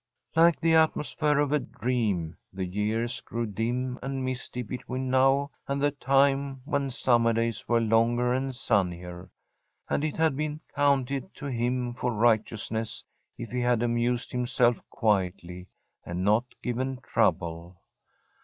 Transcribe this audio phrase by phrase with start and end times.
[0.35, 5.79] Like the atmosphere of a dream, the years grew dim and misty between now and
[5.79, 9.29] the time when summer days were longer and sunnier,
[9.87, 13.03] and it had been counted to him for righteousness
[13.37, 15.67] if he had amused himself quietly
[16.03, 17.79] and not given trouble.